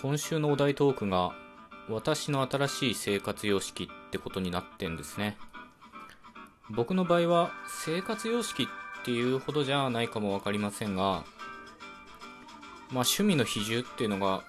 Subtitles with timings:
[0.00, 1.32] 今週のお題トークが
[1.88, 5.36] 私の新しい生活様式ってことになってんですね。
[6.70, 8.66] 僕の場合は生活様式っ
[9.04, 11.24] ていうほどじゃないかも分かりませんがまあ
[12.90, 14.44] 趣味の比重っていうのが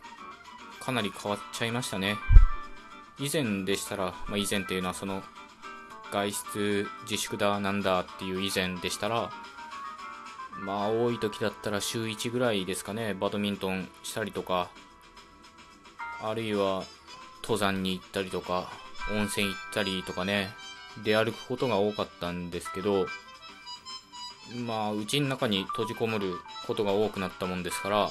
[0.79, 2.17] かなり変わっちゃいましたね。
[3.17, 5.23] 以前でしたら、まあ、以前っていうのはその
[6.11, 9.31] 外出自粛だなんだっていう以前でしたら
[10.59, 14.69] まあ多い時だったら週1ぐらいですかねバドミントンしたりとか
[16.21, 16.83] あるいは
[17.43, 18.69] 登山に行ったりとか
[19.11, 20.49] 温泉行ったりとかね
[21.03, 23.07] 出歩くことが多かったんですけど
[24.65, 26.35] まあうちの中に閉じこもる
[26.67, 28.09] ことが多くなったもんですから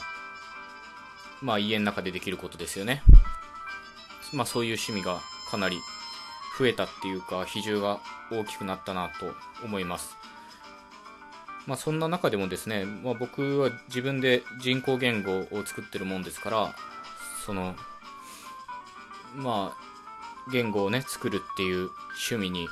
[1.43, 3.02] まあ家の中でできることですよね。
[4.33, 5.79] まあそういう趣味がかなり
[6.59, 9.33] 増えたっていうか比重が大きくなったなと
[9.65, 10.16] 思います。
[11.66, 16.75] まあそんな中でもですね、まあ、僕は自分で人工言語を作ってるもんですから
[17.45, 17.77] その
[19.34, 21.90] まあ言語をね作るっていう
[22.30, 22.68] 趣味に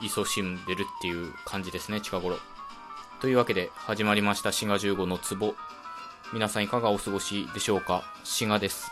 [0.00, 2.38] 勤しんでるっていう感じですね近頃。
[3.20, 5.54] というわけで始まりました滋賀15の壺。
[6.32, 8.02] 皆さんいかがお過ごしでしょうか？
[8.24, 8.90] 滋賀です。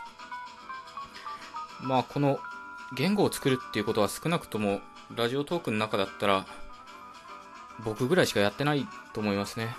[1.81, 2.39] まあこの
[2.95, 4.81] 言語を作るっていうことは少なくとも
[5.15, 6.45] ラジオトークの中だったら
[7.83, 9.75] 僕ぐらいしかやってないと思いますね。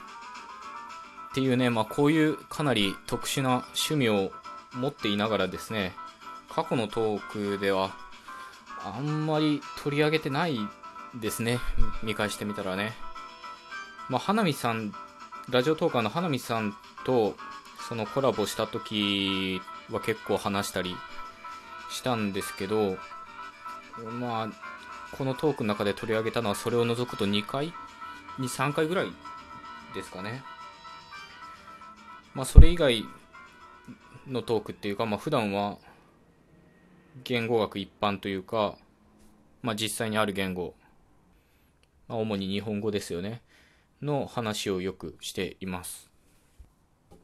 [1.30, 4.30] っていうねまあこういうかなり特殊な趣味を
[4.74, 5.94] 持っていながらですね
[6.56, 7.94] 過去のトークでは
[8.82, 10.56] あんまり取り上げてない
[11.14, 11.58] ですね。
[12.02, 12.94] 見返してみたらね。
[14.08, 14.94] まあ花見さん
[15.50, 17.36] ラジオトーカーの花見さんと
[17.86, 20.96] そのコラボした時は結構話したり
[21.90, 22.96] したんですけど
[24.18, 24.48] まあ
[25.14, 27.74] このトークの中で取り上げたのはそれを除くと2回
[28.38, 29.08] 23回ぐらい
[29.94, 30.42] ですかね。
[32.32, 33.04] まあそれ以外
[34.26, 35.76] のトークっていうかまあ普段は
[37.24, 38.76] 言語学一般というか
[39.62, 40.74] まあ実際にある言語、
[42.08, 43.42] まあ、主に日本語ですよね。
[44.00, 46.10] の話をよくしています。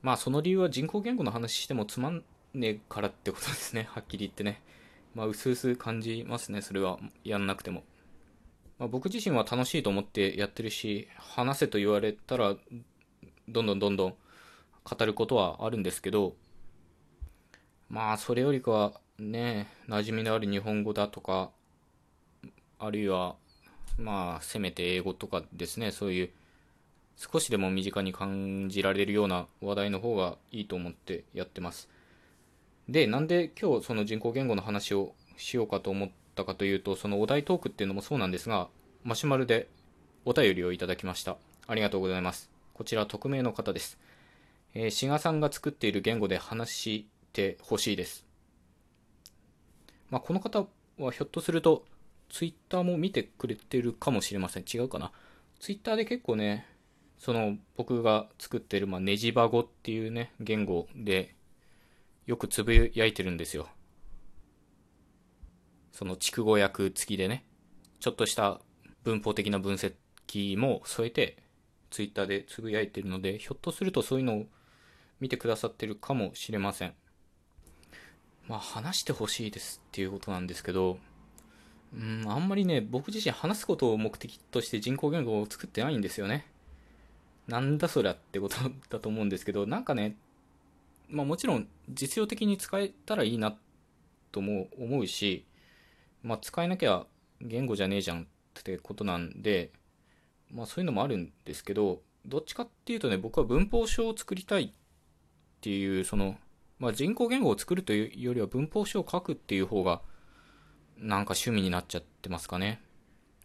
[0.03, 3.87] まあその理由は人工言語の話してもつまんねえからってことですね。
[3.91, 4.61] はっきり言ってね。
[5.15, 6.63] まあうすうす感じますね。
[6.63, 6.99] それは。
[7.23, 7.85] やんなくても、
[8.79, 12.57] まあ、僕自身は楽しいと思ってやってるし話せと言われたら
[13.49, 14.15] どんどんどんどん
[14.83, 16.35] 語ることはあるんですけど
[17.89, 21.51] まあそれよりかはね馴染みのある日本語だとか
[22.79, 23.37] あるいは
[23.99, 26.31] まあせめて英語とかですねそういう
[27.17, 31.89] 少しでも身近に感じられるような話題の方がいいと思ってやってます。
[32.89, 38.69] でなんで今日その人工言語の話をしようかと思ったかというとそのお題トークっていうのもそうなんですが
[39.05, 39.69] マシュマルで
[40.25, 41.37] お便りをいただきました。
[41.67, 42.51] ありがとうございます。
[42.75, 43.99] こちら匿名の方です。
[44.75, 48.32] えー、志賀さんが作っている言語で話してほしいです。
[50.13, 50.67] まあ、この方
[50.99, 51.87] はひょっとすると、
[52.29, 54.65] ツイッターも見てくれてるかもしれません。
[54.71, 55.11] 違うかな。
[55.59, 56.67] ツイッターで結構ね、
[57.17, 61.35] その僕が作ってる、まあ、ネジバ語っていうね、言語で、
[62.27, 63.69] よくつぶやいてるんですよ。
[65.93, 67.47] その筑語訳付きでね、
[67.99, 68.61] ちょっとした
[69.05, 71.39] 文法的な分析も添えて、
[71.89, 74.47] ツイッターでつぶやいてるので、ひょっとするとそういうのを
[75.21, 76.93] 見てくださってるかもしれません。
[78.49, 80.99] まあ話してほしいですっていうことなんですけど、
[81.95, 86.47] うん、あんまりね、僕自身話すことを目的として人工言語を作ってないんですよね。
[87.47, 88.57] なんだそりゃってこと
[88.89, 90.17] だと思うんですけど、なんかね、
[91.09, 93.57] まあもちろん実用的に使えたらいいな
[94.31, 95.45] とも思うし、
[96.23, 97.05] まあ使えなきゃ
[97.41, 99.71] 言語じゃねえじゃんってことなんで、
[100.51, 104.73] まあそういうのもあるんですけど、どっちかっていうとね、僕は文法書を作りたいっ
[105.61, 106.37] ていう、その、
[106.83, 110.03] まあ、人工言語を作るというよりは文法書を書くっていう方が
[110.99, 112.83] なんか趣味になっちゃってますかね。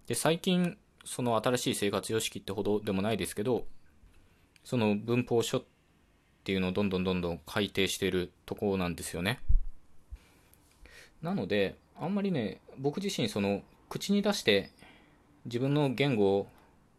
[0.08, 0.76] で、最近
[1.06, 3.68] その新しい生活様式ってほどでもないですけど、
[4.64, 5.64] その文法書っ
[6.46, 9.40] ていうのをどんどんどんどん改定しているところなんですよね。
[11.22, 14.72] なので、あんまりね、僕自身その口に出して
[15.46, 16.48] 自分の言語を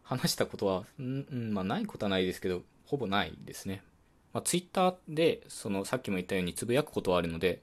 [0.03, 3.83] 話したことは、うんまあないことはないですけど、ほぼないですね。
[4.33, 7.61] まあ、ツイッターで、その、さっきも言ったようにつぶやくことはあるので、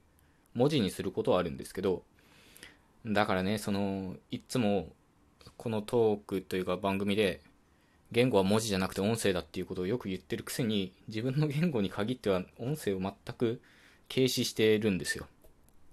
[0.54, 2.02] 文字にすることはあるんですけど、
[3.04, 4.88] だからね、その、いつも、
[5.56, 7.40] このトークというか番組で、
[8.12, 13.60] 言語は文字じゃなくて音声だっていうことをよく言ってるくせに、自分の言語に限っては音声を全く
[14.12, 15.26] 軽視してるんですよ。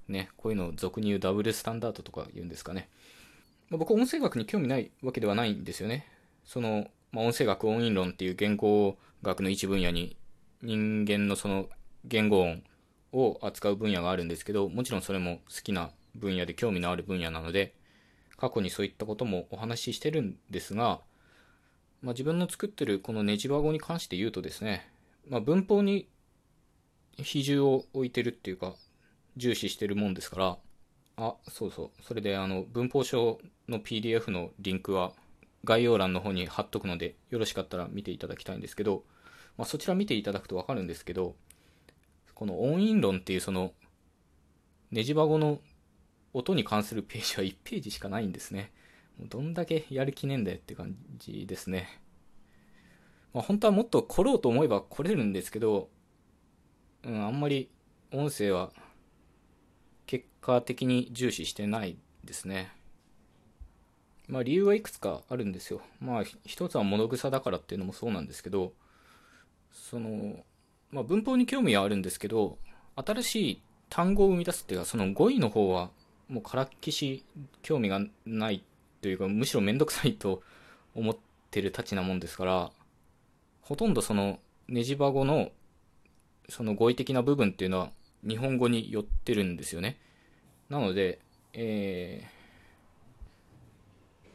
[0.07, 2.89] ね、こういうのを俗に言うダブルスタンダードとか言うんですかね。
[3.69, 6.07] まあ、僕、音声学に興味ないわけではないんですよね。
[6.45, 10.15] その、まあ、音声学、音韻論っていう言語学の一分野に
[10.63, 11.67] 人間のその
[12.05, 12.63] 言語音
[13.11, 17.75] を扱う分野があるんですけど、もちろんそれも好きな分野で興味のある分野なので、
[18.37, 21.01] 過去にそういったこともお話ししてるんですが、
[22.01, 24.89] まあ、自分の作ってるこのネジバゴに関して言うとですね、
[25.29, 26.07] まあ、文法に
[27.17, 28.73] 比重を置いてるっていうか、
[29.35, 30.57] 重視してるもんですから、
[31.17, 32.03] あ、そうそう。
[32.03, 35.13] それで、あの、文法書の PDF のリンクは
[35.63, 39.03] 概要欄の方に貼っとくので、よろしかったら見ていただきたいんですけど、
[39.57, 41.35] まあ、そちら見ていただくとわかるんですけど、
[42.33, 43.73] この音韻論っていうその、
[44.91, 45.59] ネジバゴの
[46.33, 48.71] 音に関するページは1ページしかないんですね。
[49.19, 51.99] どんだけやる気ねえんだよって感じですね。
[53.33, 55.89] まあ、本当はもっと来ろうと思えば来れるんですけど、
[57.03, 57.69] うん、あんまり
[58.11, 58.71] 音声は
[60.05, 62.71] 結果的に重視してないですね。
[64.27, 65.81] まあ理由はいくつかあるんですよ。
[65.99, 68.73] まあ一つは物草だからっていうのもそうなんですけど、
[69.73, 70.43] その、
[70.91, 72.57] まあ文法に興味はあるんですけど、
[72.95, 75.89] 新しい単語を生み出すっていうか、その語彙の方は
[76.29, 77.25] もうからっきし
[77.61, 78.63] 興味がない
[79.01, 80.41] というか、むしろめんどくさいと
[80.95, 81.17] 思っ
[81.51, 82.71] てるたちなもんですから、
[83.61, 85.51] ほとんどそのネジバ語の
[86.49, 87.91] その語彙的な部分っていうのは
[88.27, 89.99] 日本語に寄ってるんですよね。
[90.69, 91.19] なので、
[91.53, 92.27] え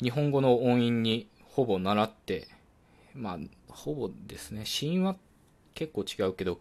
[0.01, 2.49] ー、日本語の音韻にほぼ習って、
[3.15, 3.39] まあ、
[3.69, 5.17] ほぼですね、子音は
[5.79, 6.61] 結構違うけど、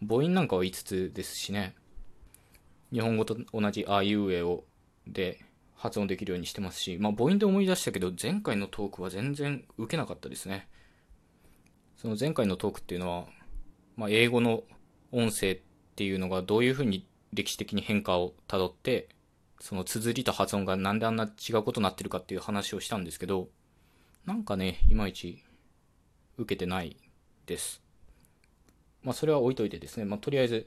[0.00, 1.74] 母音なんかは5つですしね、
[2.92, 4.62] 日本語と同じあいうえお
[5.08, 10.68] で発音できるようにしてますし、まあ、母音で思い出したけど、前回のトークは全然受けなかったですね。
[11.96, 13.26] その前回のトークっていうのは、
[13.96, 14.62] まあ、英語の
[15.10, 15.58] 音声っ
[15.96, 19.08] ていうのがどういうふうに歴史的に変化をたどって、
[19.58, 23.48] その綴りと発音がなんであんな違うことになってるかっていう話をしたんですけど、
[24.26, 25.42] なんかね、いまいち
[26.38, 26.96] 受けてない
[27.46, 27.83] です。
[29.04, 30.66] まあそれは置いといてですね、まあとりあえず、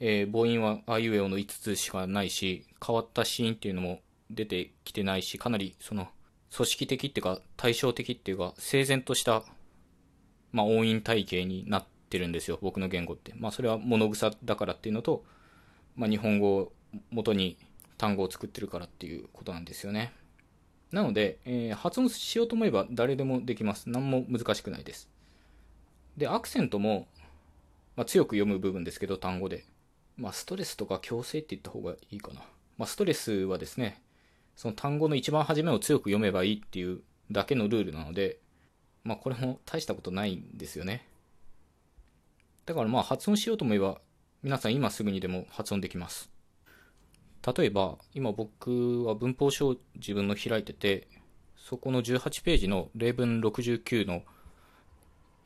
[0.00, 4.00] えー、母音はあいうえおの5つしかないし、変わったシーンっていうのも
[4.30, 6.08] 出てきてないし、かなりその
[6.54, 9.44] 組織的っていうか対照的っていうか整然とした、
[10.52, 13.32] まあ、音韻体系になってるんですよ、僕の言語って。
[13.36, 15.24] まあそれは物草だからっていうのと、
[15.94, 16.72] まあ日本語を
[17.10, 17.56] 元に
[17.96, 20.12] 単語を作ってるからっていうことなんですよね。
[20.92, 23.88] なので、えー、発音しようと思えば誰でもできます。
[23.88, 25.08] 何も難しくないです。
[26.16, 27.06] で、アクセントも、
[27.96, 29.64] まあ、強く読む部分ですけど、単語で。
[30.16, 32.42] まあ、ストレスとか強制って言った方がいいかな。
[32.78, 34.02] まあ、ストレスはですね、
[34.54, 37.00] その単語の一番初めを強く読めばいいっていう
[37.30, 38.38] だけのルールなので、
[39.04, 41.06] まあ、これも大したことないんですよね。
[42.66, 44.00] だからまあ発音しようと思えば、
[44.42, 46.30] 皆さん今すぐにでも発音できます。
[47.56, 51.06] 例えば、今僕は文法書を自分の開いてて、
[51.56, 54.22] そこの18ページの例文69の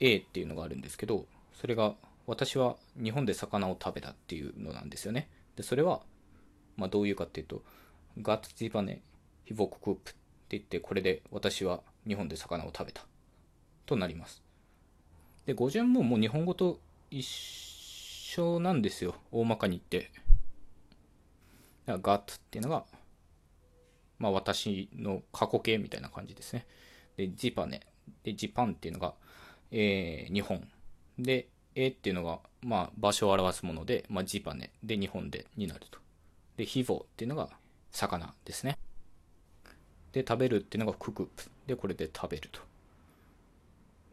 [0.00, 1.94] A っていうのがあるんですけど、それが
[2.26, 5.28] 私は日本で魚を食べたっていうのなんですよね。
[5.56, 6.02] で、それは、
[6.76, 7.62] まあどういうかっていうと、
[8.20, 9.02] ガッツジバネ、
[9.44, 10.20] ヒボククープって
[10.50, 13.04] 言って、これで私は日本で魚を食べた。
[13.86, 14.42] となります。
[15.46, 16.80] で、語順ももう日本語と
[17.10, 19.14] 一緒なんですよ。
[19.32, 20.12] 大まかに言って。
[21.86, 22.84] ガットっていうのが、
[24.18, 26.66] まあ私の過去形みたいな感じですね。
[27.16, 27.80] で、ジパネ。
[28.22, 29.14] で、ジパンっていうのが、
[29.72, 30.68] えー、日本。
[31.18, 34.70] で、えっていうのが、まあ場所を表すもので、まあジパネ。
[34.82, 35.98] で、日本でになると。
[36.56, 37.50] で、ヒボっていうのが
[37.90, 38.78] 魚ですね。
[40.12, 41.44] で、食べるっていうのがククプ。
[41.66, 42.60] で、これで食べると。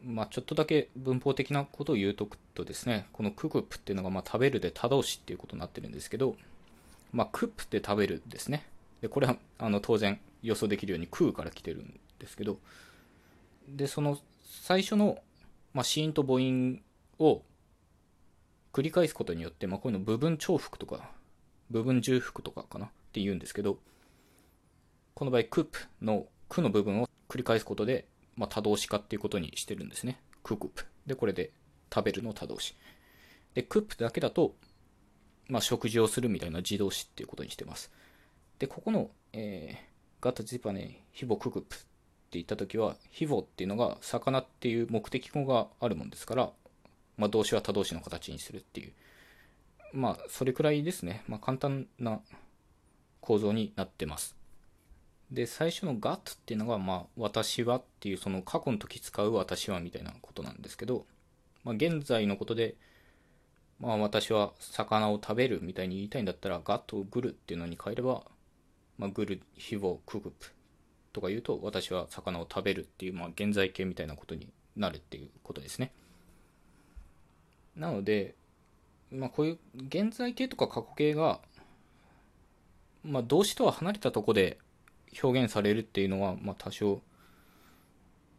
[0.04, 6.36] まあ、ちょっとだけ文法的なことを言うとくとですね、このククプっていうのが、まあ、食べるで他動詞っていうことになってるんですけど、
[7.12, 8.64] まあ、クプって食べるですね。
[9.00, 12.58] で、これは、あの、当然予想できるように食うから来てるんですけど、
[13.68, 15.18] で、その最初の、
[15.74, 16.80] まあ、子音と母音
[17.18, 17.42] を
[18.78, 21.10] 繰り返すことによって、まあ、こういうの部分重複とか、
[21.68, 23.80] 部分重複とかかなって言うんですけど、
[25.14, 28.06] この場合、クップの、クの部分を繰り返すことで、
[28.36, 30.20] まあ、多動詞化っていうことにしてるんですね。
[30.44, 30.86] ククプ。
[31.06, 31.50] で、これで
[31.92, 32.76] 食べるの多動詞。
[33.54, 34.54] で、クップだけだと、
[35.48, 37.90] まあ、食事をするみたいな自動詞っていうことにしてます。
[38.60, 41.84] で、ここの、えー、ガタジパネ、ヒボククプって
[42.34, 46.52] 言ったときは、ヒボっていうのが魚っていう目的語があるもんですから、
[47.18, 48.92] まあ、動詞は他動詞の形にするっていう。
[49.92, 51.24] まあ、それくらいですね。
[51.28, 52.20] まあ、簡単な
[53.20, 54.36] 構造になってます。
[55.30, 61.06] で、最初の got っていうのが、まあ、私はっていう、その過去の時使う私はみたいなことなんですけど、
[61.64, 62.76] まあ、現在のことで、
[63.80, 68.24] まあ、私は魚を食べるみたいに言いたいんだったら、got をグルっていうのに変えれば、
[68.96, 70.52] まあ、グル、ヒボ、クグプ
[71.12, 75.92] とか言うと、私は魚を食べるっていう、まあ、現在形みたいなことになるっていうことですね。
[77.78, 78.34] なので、
[79.10, 81.40] まあこういう現在形とか過去形が、
[83.04, 84.58] まあ動詞とは離れたとこで
[85.22, 87.00] 表現されるっていうのは、まあ多少、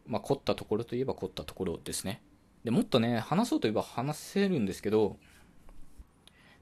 [0.06, 2.20] まあ凝ったところといえば凝ったところですね。
[2.62, 5.16] で、もっとね、話そうといえば話せるんですけど、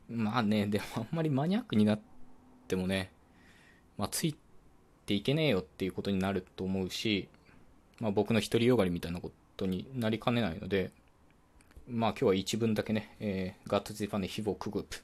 [0.08, 2.00] まあね、でもあんまりマニアックになっ
[2.68, 3.10] てもね、
[3.98, 4.36] まあつい
[5.04, 7.28] ていけねえよっていうことになると思うし、
[7.98, 10.92] まあ僕の独りよがりみたいなことになりかねないので、
[11.90, 14.98] まあ今日は一文だけね、えー、ガッツジファネヒボクグープ。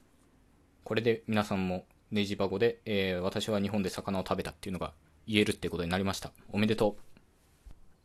[0.85, 4.93] これで皆さんもネジバゴで、えー、私は日本で魚を食べたっていうのが
[5.27, 6.31] 言えるってことになりました。
[6.53, 6.97] おめでと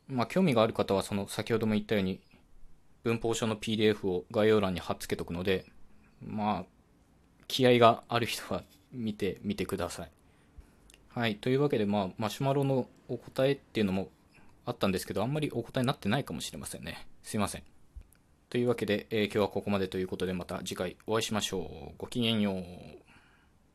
[0.09, 0.13] う。
[0.13, 2.21] まあ興味がある方はその先ほども言ったように
[3.03, 5.65] 文法書の PDF を概要欄に貼っつけとくので、
[6.25, 6.65] まあ
[7.49, 10.11] 気合がある人は見てみてください。
[11.09, 11.35] はい。
[11.35, 14.09] というわけで、まあ、マシュマロのお答えっていうのも
[14.65, 17.07] あったんですけど、あんまりお答えになってないかもしれませんね。
[17.23, 17.63] すいません。
[18.49, 21.93] というわけで、えー、今日はここまでということで、また次回お会いしましょう。
[21.99, 22.63] ごきげんよう。